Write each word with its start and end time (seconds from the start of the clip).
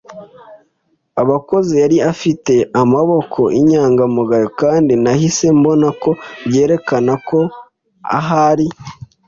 abakozi 1.21 1.73
yari 1.83 1.97
afite. 2.11 2.53
Amaboko 2.81 3.39
y'inyangamugayo- 3.55 4.47
kandi 4.61 4.93
nahise 5.03 5.45
mbona 5.57 5.87
ko 6.01 6.11
byerekana 6.49 7.13
ko 7.27 7.39
ahari 8.19 8.67